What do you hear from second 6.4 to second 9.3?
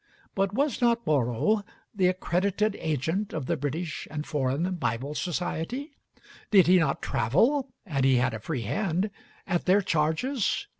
Did he not travel (and he had a free hand)